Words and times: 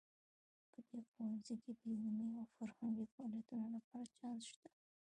په 0.71 0.79
دې 0.89 0.99
ښوونځي 1.09 1.55
کې 1.63 1.71
د 1.79 1.81
علمي 1.93 2.29
او 2.39 2.45
فرهنګي 2.57 3.05
فعالیتونو 3.13 3.67
لپاره 3.75 4.11
چانس 4.17 4.41
شته 4.51 4.69